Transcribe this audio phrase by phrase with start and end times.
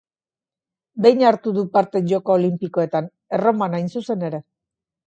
[1.05, 4.43] Behin hartu du parte Joko Olinpikoetan: Erroman hain zuzen ere.